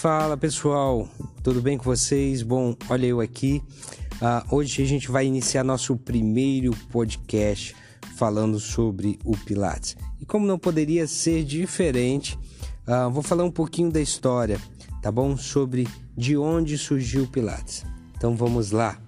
Fala 0.00 0.36
pessoal, 0.36 1.08
tudo 1.42 1.60
bem 1.60 1.76
com 1.76 1.82
vocês? 1.82 2.40
Bom, 2.44 2.76
olha 2.88 3.04
eu 3.04 3.20
aqui. 3.20 3.60
Uh, 4.22 4.54
hoje 4.54 4.80
a 4.80 4.86
gente 4.86 5.10
vai 5.10 5.26
iniciar 5.26 5.64
nosso 5.64 5.96
primeiro 5.96 6.70
podcast 6.88 7.74
falando 8.16 8.60
sobre 8.60 9.18
o 9.24 9.36
Pilates. 9.36 9.96
E 10.20 10.24
como 10.24 10.46
não 10.46 10.56
poderia 10.56 11.04
ser 11.08 11.42
diferente, 11.42 12.38
uh, 12.86 13.10
vou 13.10 13.24
falar 13.24 13.42
um 13.42 13.50
pouquinho 13.50 13.90
da 13.90 14.00
história, 14.00 14.60
tá 15.02 15.10
bom? 15.10 15.36
Sobre 15.36 15.88
de 16.16 16.36
onde 16.36 16.78
surgiu 16.78 17.24
o 17.24 17.28
Pilates. 17.28 17.84
Então 18.16 18.36
vamos 18.36 18.70
lá. 18.70 19.00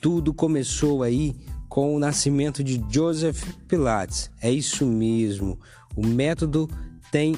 Tudo 0.00 0.34
começou 0.34 1.04
aí 1.04 1.36
com 1.68 1.94
o 1.94 1.98
nascimento 2.00 2.64
de 2.64 2.84
Joseph 2.90 3.40
Pilates. 3.68 4.32
É 4.40 4.50
isso 4.50 4.84
mesmo. 4.84 5.60
O 5.94 6.04
método 6.04 6.68
tem 7.12 7.36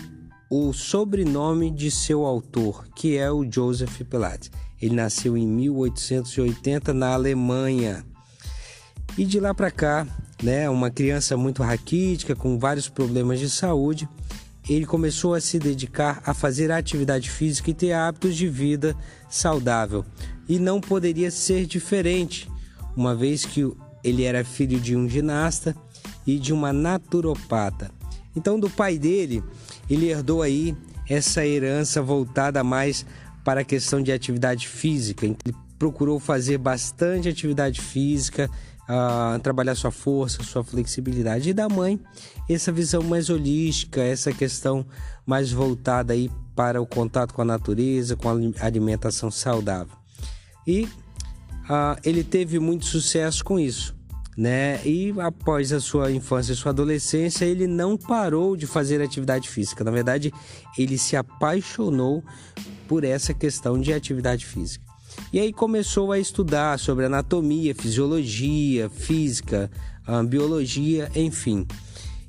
o 0.56 0.72
sobrenome 0.72 1.68
de 1.68 1.90
seu 1.90 2.24
autor, 2.24 2.86
que 2.94 3.16
é 3.16 3.28
o 3.28 3.44
Joseph 3.50 4.02
Pilates. 4.02 4.52
Ele 4.80 4.94
nasceu 4.94 5.36
em 5.36 5.44
1880 5.44 6.94
na 6.94 7.12
Alemanha. 7.12 8.06
E 9.18 9.24
de 9.24 9.40
lá 9.40 9.52
para 9.52 9.72
cá, 9.72 10.06
né, 10.40 10.70
uma 10.70 10.92
criança 10.92 11.36
muito 11.36 11.60
raquítica, 11.60 12.36
com 12.36 12.56
vários 12.56 12.88
problemas 12.88 13.40
de 13.40 13.50
saúde, 13.50 14.08
ele 14.68 14.86
começou 14.86 15.34
a 15.34 15.40
se 15.40 15.58
dedicar 15.58 16.22
a 16.24 16.32
fazer 16.32 16.70
atividade 16.70 17.30
física 17.30 17.70
e 17.70 17.74
ter 17.74 17.92
hábitos 17.92 18.36
de 18.36 18.48
vida 18.48 18.96
saudável. 19.28 20.04
E 20.48 20.60
não 20.60 20.80
poderia 20.80 21.32
ser 21.32 21.66
diferente, 21.66 22.48
uma 22.96 23.12
vez 23.12 23.44
que 23.44 23.68
ele 24.04 24.22
era 24.22 24.44
filho 24.44 24.78
de 24.78 24.94
um 24.94 25.08
ginasta 25.08 25.74
e 26.24 26.38
de 26.38 26.52
uma 26.52 26.72
naturopata. 26.72 27.90
Então, 28.36 28.58
do 28.58 28.68
pai 28.68 28.98
dele, 28.98 29.42
ele 29.88 30.08
herdou 30.08 30.42
aí 30.42 30.76
essa 31.08 31.46
herança 31.46 32.02
voltada 32.02 32.64
mais 32.64 33.04
para 33.44 33.60
a 33.60 33.64
questão 33.64 34.02
de 34.02 34.10
atividade 34.10 34.66
física. 34.68 35.26
Ele 35.26 35.36
procurou 35.78 36.18
fazer 36.18 36.58
bastante 36.58 37.28
atividade 37.28 37.80
física, 37.80 38.50
uh, 38.88 39.38
trabalhar 39.40 39.74
sua 39.74 39.90
força, 39.90 40.42
sua 40.42 40.64
flexibilidade. 40.64 41.50
E 41.50 41.54
da 41.54 41.68
mãe, 41.68 42.00
essa 42.48 42.72
visão 42.72 43.02
mais 43.02 43.28
holística, 43.28 44.02
essa 44.02 44.32
questão 44.32 44.86
mais 45.26 45.52
voltada 45.52 46.12
aí 46.12 46.30
para 46.56 46.80
o 46.80 46.86
contato 46.86 47.34
com 47.34 47.42
a 47.42 47.44
natureza, 47.44 48.16
com 48.16 48.28
a 48.28 48.64
alimentação 48.64 49.30
saudável. 49.30 49.96
E 50.66 50.84
uh, 50.84 52.00
ele 52.02 52.24
teve 52.24 52.58
muito 52.58 52.86
sucesso 52.86 53.44
com 53.44 53.60
isso 53.60 53.94
né? 54.36 54.80
E 54.84 55.14
após 55.20 55.72
a 55.72 55.80
sua 55.80 56.10
infância 56.10 56.52
e 56.52 56.56
sua 56.56 56.70
adolescência, 56.70 57.44
ele 57.44 57.66
não 57.66 57.96
parou 57.96 58.56
de 58.56 58.66
fazer 58.66 59.00
atividade 59.00 59.48
física. 59.48 59.84
Na 59.84 59.90
verdade, 59.90 60.32
ele 60.76 60.98
se 60.98 61.16
apaixonou 61.16 62.22
por 62.88 63.04
essa 63.04 63.32
questão 63.32 63.80
de 63.80 63.92
atividade 63.92 64.44
física. 64.44 64.84
E 65.32 65.38
aí 65.38 65.52
começou 65.52 66.12
a 66.12 66.18
estudar 66.18 66.78
sobre 66.78 67.06
anatomia, 67.06 67.74
fisiologia, 67.74 68.90
física, 68.90 69.70
ah, 70.06 70.22
biologia, 70.22 71.10
enfim. 71.14 71.66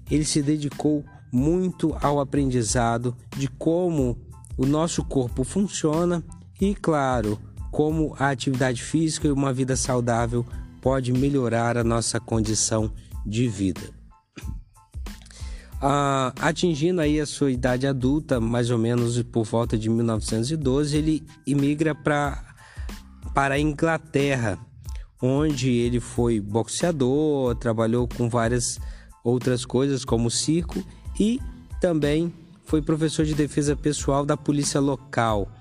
Ele 0.09 0.23
se 0.23 0.41
dedicou 0.41 1.03
muito 1.31 1.95
ao 2.01 2.19
aprendizado 2.19 3.15
de 3.35 3.47
como 3.47 4.17
o 4.57 4.65
nosso 4.65 5.03
corpo 5.03 5.43
funciona 5.43 6.23
e, 6.61 6.73
claro, 6.73 7.39
como 7.71 8.15
a 8.17 8.29
atividade 8.29 8.81
física 8.81 9.27
e 9.27 9.31
uma 9.31 9.51
vida 9.51 9.75
saudável 9.75 10.45
pode 10.85 11.11
melhorar 11.11 11.79
a 11.79 11.83
nossa 11.83 12.19
condição 12.19 12.93
de 13.25 13.47
vida. 13.47 13.81
Ah, 15.81 16.31
atingindo 16.39 17.01
aí 17.01 17.19
a 17.19 17.25
sua 17.25 17.49
idade 17.51 17.87
adulta, 17.87 18.39
mais 18.39 18.69
ou 18.69 18.77
menos 18.77 19.19
por 19.23 19.45
volta 19.45 19.79
de 19.79 19.89
1912, 19.89 20.95
ele 20.95 21.23
imigra 21.43 21.95
pra, 21.95 22.55
para 23.33 23.55
a 23.55 23.59
Inglaterra, 23.59 24.59
onde 25.19 25.71
ele 25.71 25.99
foi 25.99 26.39
boxeador, 26.39 27.55
trabalhou 27.55 28.07
com 28.07 28.29
várias 28.29 28.79
outras 29.23 29.65
coisas 29.65 30.05
como 30.05 30.29
circo 30.29 30.85
e 31.19 31.39
também 31.81 32.31
foi 32.63 32.79
professor 32.79 33.25
de 33.25 33.33
defesa 33.33 33.75
pessoal 33.75 34.23
da 34.23 34.37
polícia 34.37 34.79
local. 34.79 35.51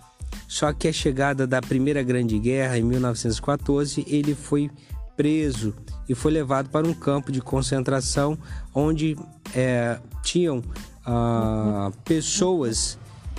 Só 0.47 0.71
que 0.75 0.87
a 0.87 0.93
chegada 0.93 1.47
da 1.47 1.63
Primeira 1.63 2.03
Grande 2.03 2.39
Guerra 2.39 2.77
em 2.77 2.83
1914, 2.83 4.05
ele 4.07 4.35
foi 4.35 4.71
preso 5.17 5.75
e 6.09 6.15
foi 6.15 6.33
levado 6.33 6.69
para 6.69 6.87
um 6.87 6.95
campo 6.95 7.33
de 7.33 7.41
concentração 7.41 8.39
onde 8.75 9.17
é, 9.55 9.99
tinham 10.23 10.63
ah, 11.05 11.91
pessoas 12.05 12.99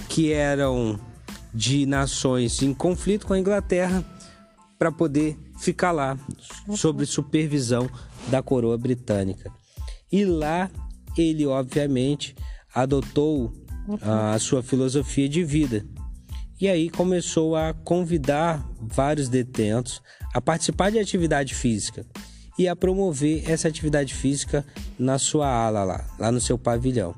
que 0.09 0.31
eram 0.31 0.99
de 1.53 1.85
nações 1.85 2.61
em 2.61 2.73
conflito 2.73 3.25
com 3.25 3.33
a 3.33 3.39
Inglaterra 3.39 4.03
para 4.77 4.91
poder 4.91 5.37
ficar 5.57 5.91
lá 5.91 6.17
sob 6.75 7.05
supervisão 7.05 7.89
da 8.27 8.41
coroa 8.41 8.77
britânica. 8.77 9.51
E 10.11 10.25
lá 10.25 10.69
ele, 11.17 11.45
obviamente, 11.45 12.35
adotou 12.73 13.53
a 14.01 14.37
sua 14.39 14.61
filosofia 14.61 15.29
de 15.29 15.43
vida. 15.43 15.85
E 16.59 16.69
aí 16.69 16.89
começou 16.89 17.55
a 17.55 17.73
convidar 17.73 18.65
vários 18.81 19.27
detentos 19.27 20.01
a 20.33 20.39
participar 20.39 20.89
de 20.89 20.99
atividade 20.99 21.53
física 21.53 22.05
e 22.57 22.67
a 22.67 22.75
promover 22.75 23.49
essa 23.49 23.67
atividade 23.67 24.13
física 24.13 24.65
na 24.97 25.19
sua 25.19 25.47
ala 25.47 25.83
lá, 25.83 26.07
lá 26.17 26.31
no 26.31 26.39
seu 26.39 26.57
pavilhão. 26.57 27.13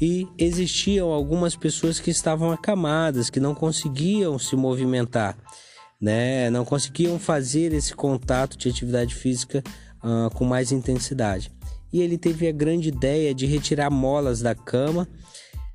E 0.00 0.26
existiam 0.38 1.10
algumas 1.10 1.54
pessoas 1.54 2.00
que 2.00 2.10
estavam 2.10 2.50
acamadas, 2.50 3.28
que 3.28 3.38
não 3.38 3.54
conseguiam 3.54 4.38
se 4.38 4.56
movimentar, 4.56 5.36
né? 6.00 6.48
não 6.48 6.64
conseguiam 6.64 7.18
fazer 7.18 7.74
esse 7.74 7.94
contato 7.94 8.56
de 8.56 8.70
atividade 8.70 9.14
física 9.14 9.62
uh, 10.02 10.34
com 10.34 10.46
mais 10.46 10.72
intensidade. 10.72 11.52
E 11.92 12.00
ele 12.00 12.16
teve 12.16 12.48
a 12.48 12.52
grande 12.52 12.88
ideia 12.88 13.34
de 13.34 13.44
retirar 13.44 13.90
molas 13.90 14.40
da 14.40 14.54
cama 14.54 15.06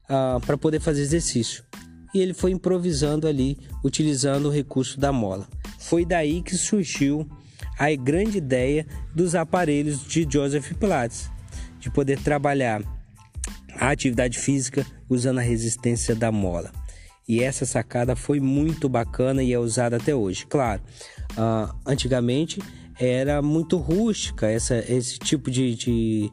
uh, 0.05 0.39
para 0.43 0.57
poder 0.57 0.79
fazer 0.79 1.01
exercício. 1.01 1.63
E 2.15 2.19
ele 2.21 2.33
foi 2.33 2.51
improvisando 2.51 3.27
ali, 3.27 3.57
utilizando 3.83 4.45
o 4.45 4.49
recurso 4.49 4.97
da 4.97 5.11
mola. 5.11 5.45
Foi 5.77 6.05
daí 6.05 6.41
que 6.41 6.55
surgiu 6.55 7.29
a 7.77 7.93
grande 7.93 8.37
ideia 8.37 8.87
dos 9.13 9.35
aparelhos 9.35 10.07
de 10.07 10.25
Joseph 10.27 10.71
Pilates, 10.79 11.29
de 11.77 11.91
poder 11.91 12.17
trabalhar 12.17 12.81
a 13.77 13.89
atividade 13.89 14.39
física 14.39 14.85
usando 15.09 15.39
a 15.39 15.41
resistência 15.41 16.15
da 16.15 16.31
mola. 16.31 16.71
E 17.27 17.43
essa 17.43 17.65
sacada 17.65 18.15
foi 18.15 18.39
muito 18.39 18.87
bacana 18.87 19.43
e 19.43 19.51
é 19.51 19.59
usada 19.59 19.97
até 19.97 20.15
hoje. 20.15 20.45
Claro, 20.45 20.81
uh, 21.31 21.75
antigamente 21.85 22.61
era 22.97 23.41
muito 23.41 23.75
rústica 23.75 24.47
essa, 24.47 24.77
esse 24.87 25.19
tipo 25.19 25.51
de, 25.51 25.75
de, 25.75 26.31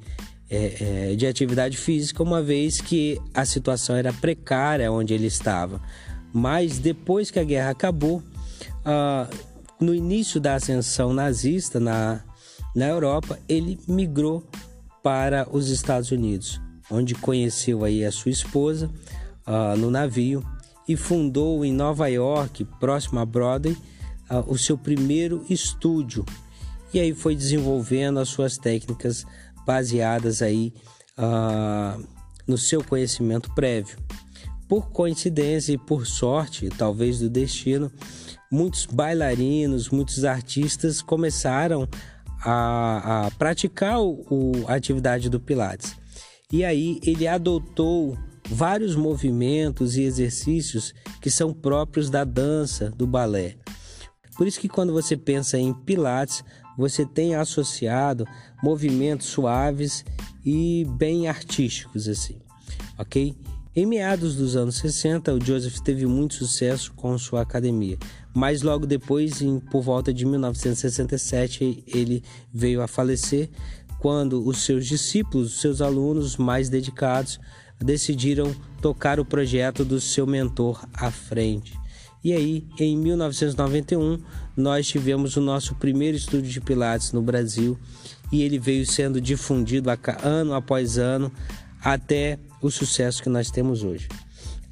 é, 0.55 1.13
é, 1.13 1.17
de 1.17 1.27
atividade 1.27 1.79
física, 1.79 2.23
uma 2.23 2.43
vez 2.43 2.79
que 2.79 3.19
a 3.33 3.43
situação 3.43 3.97
era 3.97 4.13
precária 4.13 4.93
onde 4.93 5.15
ele 5.15 5.27
estava. 5.27 5.81
Mas 6.31 6.79
depois 6.79 7.31
que 7.31 7.39
a 7.39 7.45
guerra 7.45 7.71
acabou, 7.71 8.23
ah, 8.85 9.31
no 9.81 9.95
início 9.95 10.39
da 10.39 10.55
ascensão 10.55 11.15
nazista 11.15 11.81
na, 11.81 12.21
na 12.77 12.87
Europa, 12.87 13.39
ele 13.49 13.81
migrou 13.89 14.47
para 15.03 15.49
os 15.51 15.71
Estados 15.71 16.11
Unidos, 16.11 16.61
onde 16.91 17.15
conheceu 17.15 17.83
aí 17.83 18.05
a 18.05 18.13
sua 18.13 18.31
esposa 18.31 18.91
uh, 19.47 19.77
no 19.77 19.91
navio 19.91 20.45
e 20.87 20.97
fundou 20.97 21.65
em 21.65 21.73
Nova 21.73 22.09
York, 22.09 22.65
próximo 22.79 23.19
a 23.19 23.25
Broadway, 23.25 23.77
uh, 24.31 24.45
o 24.47 24.57
seu 24.57 24.79
primeiro 24.79 25.45
estúdio. 25.49 26.25
E 26.95 27.01
aí 27.01 27.15
foi 27.15 27.35
desenvolvendo 27.35 28.21
as 28.21 28.29
suas 28.29 28.57
técnicas 28.59 29.27
baseadas 29.67 30.43
aí 30.43 30.73
uh, 31.19 32.03
no 32.47 32.59
seu 32.59 32.83
conhecimento 32.83 33.55
prévio. 33.55 33.97
Por 34.69 34.91
coincidência 34.91 35.73
e 35.73 35.79
por 35.79 36.07
sorte, 36.07 36.69
talvez 36.71 37.19
do 37.19 37.29
destino, 37.29 37.93
muitos 38.51 38.87
bailarinos, 38.87 39.91
muitos 39.91 40.25
artistas 40.25 41.03
começaram 41.03 41.89
a, 42.45 43.27
a 43.27 43.31
praticar 43.33 44.01
o, 44.01 44.53
a 44.67 44.75
atividade 44.75 45.29
do 45.29 45.41
Pilates. 45.41 45.95
E 46.51 46.65
aí 46.65 47.01
ele 47.05 47.27
adotou 47.27 48.17
vários 48.49 48.95
movimentos 48.95 49.97
e 49.97 50.03
exercícios 50.03 50.93
que 51.21 51.31
são 51.31 51.53
próprios 51.53 52.11
da 52.11 52.25
dança, 52.25 52.91
do 52.91 53.07
balé. 53.07 53.57
Por 54.37 54.47
isso 54.47 54.61
que 54.61 54.69
quando 54.69 54.93
você 54.93 55.17
pensa 55.17 55.59
em 55.59 55.73
Pilates, 55.73 56.45
você 56.77 57.05
tem 57.05 57.35
associado 57.35 58.27
movimentos 58.63 59.27
suaves 59.27 60.05
e 60.45 60.87
bem 60.97 61.29
artísticos 61.29 62.09
assim, 62.09 62.37
ok? 62.99 63.37
Em 63.75 63.87
meados 63.87 64.37
dos 64.37 64.55
anos 64.55 64.77
60, 64.77 65.33
o 65.33 65.43
Joseph 65.43 65.79
teve 65.79 66.05
muito 66.05 66.35
sucesso 66.35 66.93
com 66.93 67.17
sua 67.17 67.41
academia, 67.41 67.97
mas 68.35 68.61
logo 68.61 68.87
depois, 68.87 69.41
em, 69.41 69.59
por 69.59 69.81
volta 69.81 70.13
de 70.13 70.27
1967, 70.27 71.83
ele 71.87 72.23
veio 72.53 72.83
a 72.83 72.87
falecer 72.87 73.49
quando 73.99 74.47
os 74.47 74.59
seus 74.59 74.87
discípulos, 74.87 75.55
os 75.55 75.61
seus 75.63 75.81
alunos 75.81 76.37
mais 76.37 76.69
dedicados, 76.69 77.41
decidiram 77.79 78.55
tocar 78.83 79.19
o 79.19 79.25
projeto 79.25 79.85
do 79.87 80.01
seu 80.01 80.27
mentor 80.27 80.87
à 80.93 81.11
frente. 81.11 81.73
E 82.25 82.33
aí, 82.33 82.65
em 82.79 82.97
1991, 82.97 84.19
nós 84.57 84.87
tivemos 84.87 85.37
o 85.37 85.41
nosso 85.41 85.75
primeiro 85.75 86.17
estúdio 86.17 86.51
de 86.51 86.61
Pilates 86.61 87.13
no 87.13 87.21
Brasil 87.21 87.77
e 88.31 88.43
ele 88.43 88.59
veio 88.59 88.87
sendo 88.87 89.21
difundido 89.21 89.91
ano 90.23 90.55
após 90.55 90.99
ano 90.99 91.33
até 91.83 92.39
o 92.61 92.71
sucesso 92.71 93.23
que 93.23 93.29
nós 93.29 93.51
temos 93.51 93.83
hoje. 93.83 94.09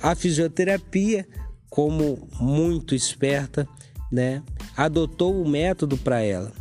A 0.01 0.15
fisioterapia, 0.15 1.27
como 1.69 2.29
muito 2.41 2.95
esperta, 2.95 3.69
né, 4.11 4.43
adotou 4.77 5.43
o 5.43 5.49
método 5.49 5.97
para 5.97 6.21
ela. 6.21 6.53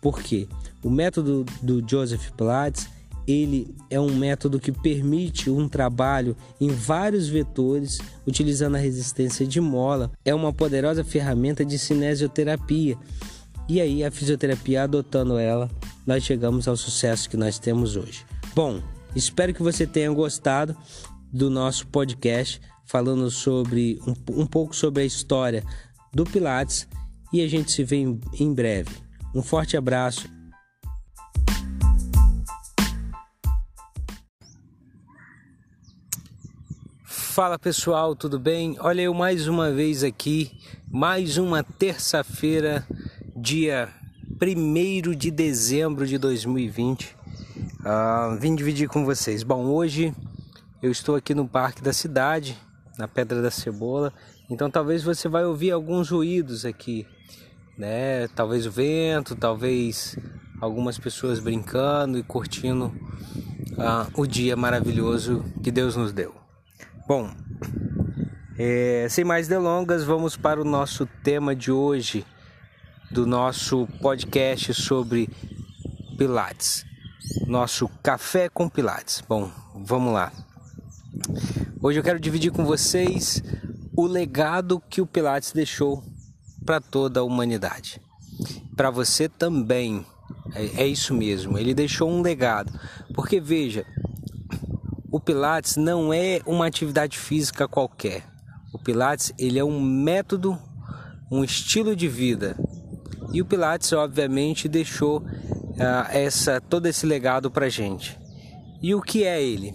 Por 0.00 0.22
quê? 0.22 0.46
O 0.82 0.88
método 0.88 1.44
do 1.60 1.84
Joseph 1.88 2.30
Pilates 2.36 2.88
ele 3.26 3.74
é 3.90 3.98
um 3.98 4.14
método 4.14 4.60
que 4.60 4.70
permite 4.70 5.50
um 5.50 5.68
trabalho 5.68 6.36
em 6.60 6.68
vários 6.68 7.28
vetores 7.28 8.00
utilizando 8.26 8.76
a 8.76 8.80
resistência 8.80 9.46
de 9.46 9.60
mola. 9.60 10.12
É 10.24 10.34
uma 10.34 10.52
poderosa 10.52 11.02
ferramenta 11.02 11.64
de 11.64 11.78
cinesioterapia. 11.78 12.96
E 13.68 13.80
aí 13.80 14.04
a 14.04 14.10
fisioterapia 14.10 14.84
adotando 14.84 15.38
ela, 15.38 15.68
nós 16.06 16.22
chegamos 16.22 16.68
ao 16.68 16.76
sucesso 16.76 17.28
que 17.28 17.36
nós 17.36 17.58
temos 17.58 17.96
hoje. 17.96 18.24
Bom, 18.54 18.80
espero 19.14 19.52
que 19.52 19.62
você 19.62 19.86
tenha 19.86 20.10
gostado 20.12 20.76
do 21.32 21.50
nosso 21.50 21.86
podcast 21.88 22.60
falando 22.84 23.28
sobre 23.28 24.00
um, 24.06 24.42
um 24.42 24.46
pouco 24.46 24.74
sobre 24.74 25.02
a 25.02 25.06
história 25.06 25.64
do 26.14 26.24
Pilates 26.24 26.86
e 27.32 27.42
a 27.42 27.48
gente 27.48 27.72
se 27.72 27.82
vê 27.82 27.96
em, 27.96 28.20
em 28.38 28.54
breve. 28.54 28.90
Um 29.34 29.42
forte 29.42 29.76
abraço 29.76 30.28
Fala 37.36 37.58
pessoal, 37.58 38.16
tudo 38.16 38.38
bem? 38.38 38.78
Olha 38.80 39.02
eu 39.02 39.12
mais 39.12 39.46
uma 39.46 39.70
vez 39.70 40.02
aqui, 40.02 40.58
mais 40.90 41.36
uma 41.36 41.62
terça-feira, 41.62 42.82
dia 43.36 43.90
1 44.40 45.14
de 45.14 45.30
dezembro 45.30 46.06
de 46.06 46.16
2020. 46.16 47.04
Uh, 47.04 47.14
ah, 47.84 48.38
vim 48.40 48.54
dividir 48.54 48.88
com 48.88 49.04
vocês. 49.04 49.42
Bom, 49.42 49.66
hoje 49.66 50.14
eu 50.82 50.90
estou 50.90 51.14
aqui 51.14 51.34
no 51.34 51.46
Parque 51.46 51.82
da 51.82 51.92
Cidade, 51.92 52.56
na 52.96 53.06
Pedra 53.06 53.42
da 53.42 53.50
Cebola, 53.50 54.14
então 54.48 54.70
talvez 54.70 55.02
você 55.02 55.28
vai 55.28 55.44
ouvir 55.44 55.72
alguns 55.72 56.08
ruídos 56.08 56.64
aqui, 56.64 57.06
né? 57.76 58.28
Talvez 58.28 58.64
o 58.64 58.70
vento, 58.70 59.36
talvez 59.36 60.16
algumas 60.58 60.98
pessoas 60.98 61.38
brincando 61.38 62.16
e 62.16 62.22
curtindo 62.22 62.86
uh, 63.72 64.10
o 64.14 64.26
dia 64.26 64.56
maravilhoso 64.56 65.44
que 65.62 65.70
Deus 65.70 65.96
nos 65.96 66.14
deu. 66.14 66.45
Bom, 67.08 67.30
é, 68.58 69.06
sem 69.08 69.22
mais 69.22 69.46
delongas, 69.46 70.02
vamos 70.02 70.36
para 70.36 70.60
o 70.60 70.64
nosso 70.64 71.06
tema 71.06 71.54
de 71.54 71.70
hoje, 71.70 72.26
do 73.12 73.24
nosso 73.24 73.86
podcast 74.02 74.74
sobre 74.74 75.30
Pilates, 76.18 76.84
nosso 77.46 77.88
Café 78.02 78.48
com 78.48 78.68
Pilates. 78.68 79.22
Bom, 79.28 79.48
vamos 79.72 80.12
lá. 80.12 80.32
Hoje 81.80 82.00
eu 82.00 82.02
quero 82.02 82.18
dividir 82.18 82.50
com 82.50 82.64
vocês 82.64 83.40
o 83.96 84.04
legado 84.04 84.82
que 84.90 85.00
o 85.00 85.06
Pilates 85.06 85.52
deixou 85.52 86.02
para 86.64 86.80
toda 86.80 87.20
a 87.20 87.22
humanidade. 87.22 88.02
Para 88.74 88.90
você 88.90 89.28
também, 89.28 90.04
é, 90.52 90.82
é 90.82 90.86
isso 90.88 91.14
mesmo, 91.14 91.56
ele 91.56 91.72
deixou 91.72 92.10
um 92.10 92.20
legado. 92.20 92.72
Porque 93.14 93.38
veja, 93.38 93.86
o 95.16 95.20
Pilates 95.20 95.76
não 95.76 96.12
é 96.12 96.42
uma 96.44 96.66
atividade 96.66 97.18
física 97.18 97.66
qualquer. 97.66 98.22
O 98.70 98.78
Pilates 98.78 99.32
ele 99.38 99.58
é 99.58 99.64
um 99.64 99.80
método, 99.80 100.58
um 101.32 101.42
estilo 101.42 101.96
de 101.96 102.06
vida. 102.06 102.54
E 103.32 103.40
o 103.40 103.46
Pilates, 103.46 103.90
obviamente, 103.94 104.68
deixou 104.68 105.20
uh, 105.20 106.06
essa 106.10 106.60
todo 106.60 106.84
esse 106.84 107.06
legado 107.06 107.50
para 107.50 107.70
gente. 107.70 108.18
E 108.82 108.94
o 108.94 109.00
que 109.00 109.24
é 109.24 109.42
ele? 109.42 109.74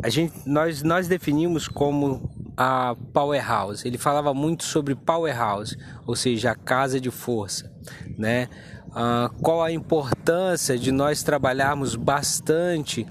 A 0.00 0.08
gente, 0.08 0.32
nós, 0.46 0.80
nós 0.84 1.08
definimos 1.08 1.66
como 1.66 2.30
a 2.56 2.94
powerhouse. 3.12 3.84
Ele 3.84 3.98
falava 3.98 4.32
muito 4.32 4.62
sobre 4.62 4.94
powerhouse, 4.94 5.76
ou 6.06 6.14
seja, 6.14 6.52
a 6.52 6.54
casa 6.54 7.00
de 7.00 7.10
força, 7.10 7.68
né? 8.16 8.48
Uh, 8.90 9.28
qual 9.42 9.60
a 9.60 9.72
importância 9.72 10.78
de 10.78 10.92
nós 10.92 11.24
trabalharmos 11.24 11.96
bastante 11.96 13.04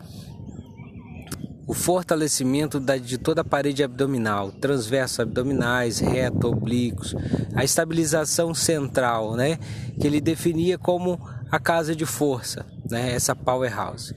o 1.66 1.74
fortalecimento 1.74 2.80
da, 2.80 2.98
de 2.98 3.18
toda 3.18 3.42
a 3.42 3.46
parede 3.46 3.84
abdominal, 3.84 4.52
transverso 4.52 5.22
abdominais, 5.22 6.00
reto, 6.00 6.48
oblíquos, 6.48 7.16
a 7.56 7.64
estabilização 7.64 8.54
central, 8.54 9.36
né, 9.36 9.58
que 10.00 10.06
ele 10.06 10.20
definia 10.20 10.78
como 10.78 11.20
a 11.50 11.60
casa 11.60 11.96
de 11.96 12.06
força, 12.06 12.66
né, 12.90 13.14
essa 13.14 13.36
powerhouse. 13.36 14.14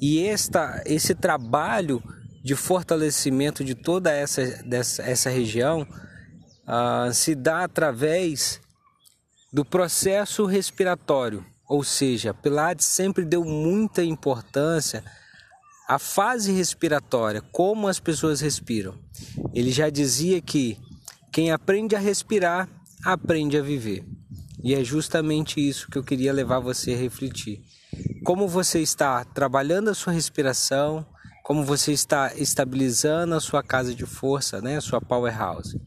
E 0.00 0.26
esta, 0.26 0.82
esse 0.84 1.14
trabalho 1.14 2.02
de 2.42 2.54
fortalecimento 2.54 3.64
de 3.64 3.74
toda 3.74 4.12
essa, 4.12 4.44
dessa, 4.64 5.02
essa 5.02 5.30
região 5.30 5.82
uh, 5.82 7.12
se 7.12 7.34
dá 7.34 7.64
através 7.64 8.60
do 9.52 9.64
processo 9.64 10.44
respiratório, 10.44 11.44
ou 11.68 11.84
seja, 11.84 12.34
Pilates 12.34 12.86
sempre 12.86 13.24
deu 13.24 13.44
muita 13.44 14.02
importância 14.02 15.02
a 15.86 15.98
fase 15.98 16.52
respiratória, 16.52 17.42
como 17.52 17.88
as 17.88 18.00
pessoas 18.00 18.40
respiram. 18.40 18.94
Ele 19.52 19.70
já 19.70 19.90
dizia 19.90 20.40
que 20.40 20.78
quem 21.32 21.50
aprende 21.50 21.94
a 21.94 21.98
respirar, 21.98 22.68
aprende 23.04 23.58
a 23.58 23.62
viver. 23.62 24.04
E 24.62 24.74
é 24.74 24.82
justamente 24.82 25.60
isso 25.60 25.90
que 25.90 25.98
eu 25.98 26.04
queria 26.04 26.32
levar 26.32 26.58
você 26.58 26.94
a 26.94 26.96
refletir. 26.96 27.62
Como 28.24 28.48
você 28.48 28.80
está 28.80 29.22
trabalhando 29.24 29.90
a 29.90 29.94
sua 29.94 30.12
respiração, 30.12 31.06
como 31.42 31.62
você 31.62 31.92
está 31.92 32.34
estabilizando 32.34 33.34
a 33.34 33.40
sua 33.40 33.62
casa 33.62 33.94
de 33.94 34.06
força, 34.06 34.62
né, 34.62 34.78
a 34.78 34.80
sua 34.80 35.00
powerhouse. 35.00 35.78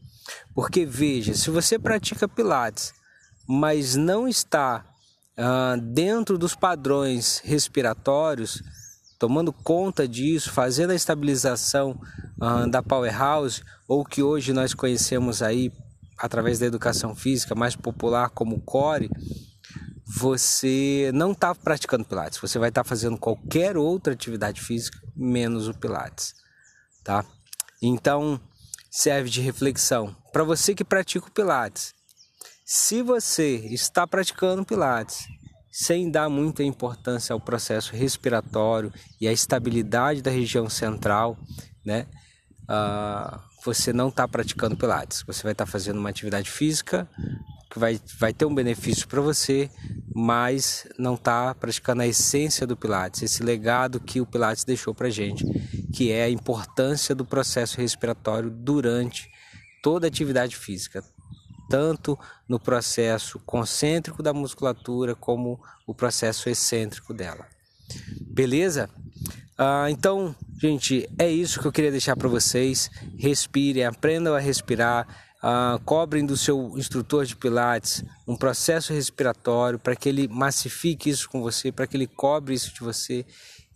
Porque 0.54 0.86
veja, 0.86 1.34
se 1.34 1.50
você 1.50 1.76
pratica 1.76 2.28
pilates, 2.28 2.94
mas 3.48 3.96
não 3.96 4.28
está 4.28 4.84
uh, 5.36 5.80
dentro 5.80 6.38
dos 6.38 6.54
padrões 6.54 7.40
respiratórios, 7.44 8.62
tomando 9.18 9.52
conta 9.52 10.06
disso, 10.06 10.52
fazendo 10.52 10.90
a 10.90 10.94
estabilização 10.94 12.00
uh, 12.40 12.70
da 12.70 12.82
powerhouse, 12.82 13.62
ou 13.86 14.04
que 14.04 14.22
hoje 14.22 14.52
nós 14.52 14.72
conhecemos 14.74 15.42
aí 15.42 15.72
através 16.16 16.58
da 16.58 16.66
educação 16.66 17.14
física 17.14 17.54
mais 17.54 17.74
popular 17.76 18.30
como 18.30 18.60
core, 18.60 19.10
você 20.06 21.10
não 21.12 21.32
está 21.32 21.54
praticando 21.54 22.04
Pilates, 22.04 22.40
você 22.40 22.58
vai 22.58 22.70
estar 22.70 22.82
tá 22.82 22.88
fazendo 22.88 23.18
qualquer 23.18 23.76
outra 23.76 24.14
atividade 24.14 24.60
física 24.60 24.98
menos 25.14 25.68
o 25.68 25.74
Pilates, 25.74 26.34
tá? 27.04 27.24
Então 27.82 28.40
serve 28.90 29.28
de 29.28 29.40
reflexão 29.40 30.16
para 30.32 30.44
você 30.44 30.74
que 30.74 30.84
pratica 30.84 31.26
o 31.26 31.30
Pilates. 31.30 31.92
Se 32.64 33.02
você 33.02 33.56
está 33.66 34.06
praticando 34.06 34.64
Pilates 34.64 35.26
sem 35.70 36.10
dar 36.10 36.28
muita 36.28 36.62
importância 36.62 37.32
ao 37.32 37.40
processo 37.40 37.94
respiratório 37.94 38.92
e 39.20 39.28
à 39.28 39.32
estabilidade 39.32 40.22
da 40.22 40.30
região 40.30 40.68
central, 40.68 41.36
né? 41.84 42.06
Uh, 42.64 43.40
você 43.64 43.92
não 43.92 44.08
está 44.08 44.26
praticando 44.26 44.76
Pilates. 44.76 45.22
Você 45.26 45.42
vai 45.42 45.52
estar 45.52 45.66
tá 45.66 45.70
fazendo 45.70 45.98
uma 45.98 46.10
atividade 46.10 46.50
física 46.50 47.08
que 47.70 47.78
vai, 47.78 48.00
vai 48.18 48.32
ter 48.32 48.44
um 48.44 48.54
benefício 48.54 49.06
para 49.06 49.20
você, 49.20 49.70
mas 50.14 50.86
não 50.98 51.14
está 51.14 51.54
praticando 51.54 52.02
a 52.02 52.06
essência 52.06 52.66
do 52.66 52.76
Pilates, 52.76 53.22
esse 53.22 53.42
legado 53.42 54.00
que 54.00 54.20
o 54.20 54.26
Pilates 54.26 54.64
deixou 54.64 54.94
para 54.94 55.10
gente, 55.10 55.44
que 55.92 56.10
é 56.10 56.24
a 56.24 56.30
importância 56.30 57.14
do 57.14 57.26
processo 57.26 57.78
respiratório 57.78 58.50
durante 58.50 59.30
toda 59.82 60.06
a 60.06 60.08
atividade 60.08 60.56
física, 60.56 61.04
tanto 61.68 62.18
no 62.48 62.58
processo 62.58 63.38
concêntrico 63.40 64.22
da 64.22 64.32
musculatura 64.32 65.14
como 65.14 65.60
o 65.86 65.94
processo 65.94 66.48
excêntrico 66.48 67.12
dela. 67.12 67.46
Beleza? 68.20 68.88
Ah, 69.56 69.90
então, 69.90 70.34
gente, 70.60 71.08
é 71.18 71.28
isso 71.28 71.60
que 71.60 71.66
eu 71.66 71.72
queria 71.72 71.90
deixar 71.90 72.16
para 72.16 72.28
vocês. 72.28 72.90
Respirem, 73.18 73.84
aprendam 73.84 74.34
a 74.34 74.38
respirar. 74.38 75.06
Ah, 75.40 75.78
cobrem 75.84 76.26
do 76.26 76.36
seu 76.36 76.76
instrutor 76.76 77.24
de 77.24 77.36
Pilates 77.36 78.02
um 78.26 78.36
processo 78.36 78.92
respiratório 78.92 79.78
para 79.78 79.94
que 79.94 80.08
ele 80.08 80.26
massifique 80.26 81.08
isso 81.08 81.28
com 81.30 81.40
você, 81.40 81.70
para 81.70 81.86
que 81.86 81.96
ele 81.96 82.08
cobre 82.08 82.54
isso 82.54 82.74
de 82.74 82.80
você 82.80 83.24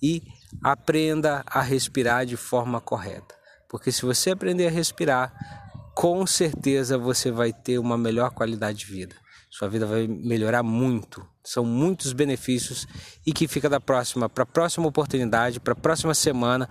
e 0.02 0.22
aprenda 0.62 1.44
a 1.46 1.62
respirar 1.62 2.26
de 2.26 2.36
forma 2.36 2.80
correta. 2.80 3.34
Porque 3.68 3.92
se 3.92 4.02
você 4.02 4.30
aprender 4.30 4.66
a 4.66 4.70
respirar, 4.70 5.61
com 5.94 6.26
certeza 6.26 6.98
você 6.98 7.30
vai 7.30 7.52
ter 7.52 7.78
uma 7.78 7.96
melhor 7.98 8.30
qualidade 8.30 8.80
de 8.80 8.86
vida. 8.86 9.14
Sua 9.50 9.68
vida 9.68 9.84
vai 9.84 10.06
melhorar 10.06 10.62
muito 10.62 11.22
São 11.44 11.62
muitos 11.62 12.14
benefícios 12.14 12.86
e 13.26 13.34
que 13.34 13.46
fica 13.46 13.68
da 13.68 13.78
próxima, 13.78 14.26
para 14.26 14.44
a 14.44 14.46
próxima 14.46 14.86
oportunidade, 14.86 15.60
para 15.60 15.74
a 15.74 15.76
próxima 15.76 16.14
semana, 16.14 16.68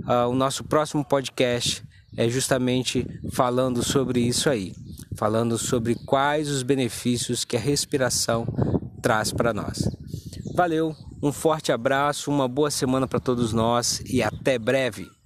uh, 0.00 0.28
o 0.28 0.34
nosso 0.34 0.62
próximo 0.64 1.04
podcast 1.04 1.82
é 2.16 2.28
justamente 2.28 3.06
falando 3.32 3.82
sobre 3.82 4.20
isso 4.20 4.50
aí, 4.50 4.74
falando 5.16 5.56
sobre 5.56 5.94
quais 5.94 6.50
os 6.50 6.62
benefícios 6.62 7.44
que 7.44 7.56
a 7.56 7.60
respiração 7.60 8.46
traz 9.00 9.32
para 9.32 9.54
nós. 9.54 9.88
Valeu, 10.54 10.94
um 11.22 11.32
forte 11.32 11.70
abraço, 11.70 12.30
uma 12.30 12.48
boa 12.48 12.70
semana 12.70 13.06
para 13.06 13.20
todos 13.20 13.52
nós 13.52 14.02
e 14.04 14.22
até 14.22 14.58
breve. 14.58 15.17